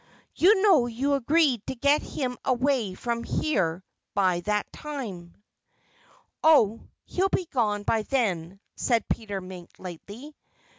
You 0.33 0.63
know 0.63 0.87
you 0.87 1.13
agreed 1.13 1.67
to 1.67 1.75
get 1.75 2.01
him 2.01 2.35
away 2.43 2.95
from 2.95 3.21
here 3.23 3.83
by 4.15 4.39
that 4.39 4.73
time." 4.73 5.35
"Oh! 6.43 6.87
He'll 7.05 7.29
be 7.29 7.45
gone 7.45 7.83
by 7.83 8.01
then," 8.01 8.59
said 8.75 9.07
Peter 9.09 9.39
Mink 9.41 9.69
lightly. 9.77 10.35